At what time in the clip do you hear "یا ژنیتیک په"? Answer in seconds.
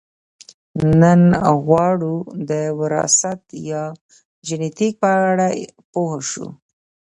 3.71-5.09